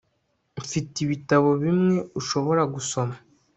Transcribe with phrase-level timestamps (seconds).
[0.61, 3.15] Mfite ibitabo bimwe ushobora gusoma